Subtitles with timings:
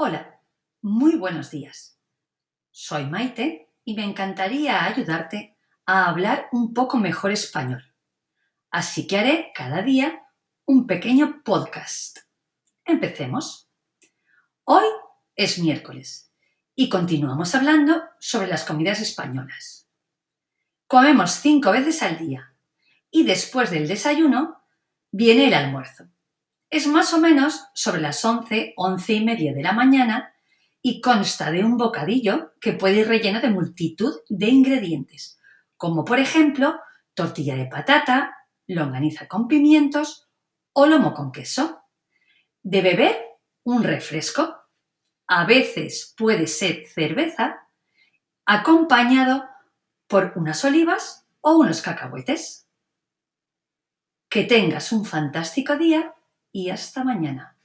[0.00, 0.40] Hola,
[0.80, 1.98] muy buenos días.
[2.70, 7.82] Soy Maite y me encantaría ayudarte a hablar un poco mejor español.
[8.70, 10.22] Así que haré cada día
[10.66, 12.18] un pequeño podcast.
[12.84, 13.72] Empecemos.
[14.62, 14.84] Hoy
[15.34, 16.32] es miércoles
[16.76, 19.88] y continuamos hablando sobre las comidas españolas.
[20.86, 22.54] Comemos cinco veces al día
[23.10, 24.62] y después del desayuno
[25.10, 26.04] viene el almuerzo.
[26.70, 30.34] Es más o menos sobre las 11, 11 y media de la mañana
[30.82, 35.40] y consta de un bocadillo que puede ir relleno de multitud de ingredientes,
[35.76, 36.78] como por ejemplo
[37.14, 38.36] tortilla de patata,
[38.66, 40.28] longaniza con pimientos
[40.74, 41.84] o lomo con queso.
[42.62, 43.16] De beber,
[43.64, 44.54] un refresco,
[45.26, 47.66] a veces puede ser cerveza,
[48.44, 49.48] acompañado
[50.06, 52.68] por unas olivas o unos cacahuetes.
[54.28, 56.14] Que tengas un fantástico día
[56.52, 57.57] y hasta mañana.